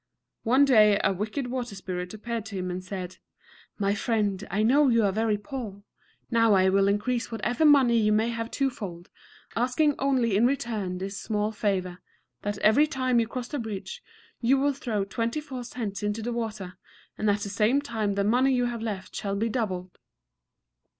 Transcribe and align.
One 0.41 0.65
day 0.65 0.99
a 1.03 1.13
wicked 1.13 1.51
water 1.51 1.75
spirit 1.75 2.11
appeared 2.15 2.47
to 2.47 2.55
him 2.55 2.71
and 2.71 2.83
said: 2.83 3.17
"My 3.77 3.93
friend, 3.93 4.43
I 4.49 4.63
know 4.63 4.87
you 4.89 5.03
are 5.03 5.11
very 5.11 5.37
poor. 5.37 5.83
Now 6.31 6.55
I 6.55 6.69
will 6.69 6.87
increase 6.87 7.31
whatever 7.31 7.65
money 7.65 7.97
you 7.97 8.11
may 8.11 8.29
have 8.29 8.49
twofold, 8.49 9.11
asking 9.55 9.93
only 9.99 10.35
in 10.35 10.47
return 10.47 10.97
this 10.97 11.21
small 11.21 11.51
favor, 11.51 11.99
that 12.41 12.57
every 12.63 12.87
time 12.87 13.19
you 13.19 13.27
cross 13.27 13.49
the 13.49 13.59
bridge 13.59 14.01
you 14.39 14.57
will 14.57 14.73
throw 14.73 15.03
twenty 15.05 15.39
four 15.39 15.63
cents 15.63 16.01
into 16.01 16.23
the 16.23 16.33
water, 16.33 16.79
and 17.15 17.29
at 17.29 17.41
the 17.41 17.49
same 17.49 17.79
time 17.79 18.15
the 18.15 18.23
money 18.23 18.51
you 18.55 18.65
have 18.65 18.81
left 18.81 19.15
shall 19.15 19.35
be 19.35 19.49
doubled." 19.49 19.99